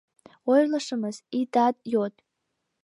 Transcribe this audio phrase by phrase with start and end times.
[0.51, 2.13] —Ойлышымыс, итат йод.